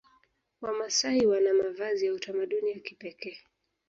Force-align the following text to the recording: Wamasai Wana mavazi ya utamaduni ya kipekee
Wamasai 0.61 1.25
Wana 1.25 1.53
mavazi 1.53 2.05
ya 2.05 2.13
utamaduni 2.13 2.71
ya 2.71 2.79
kipekee 2.79 3.37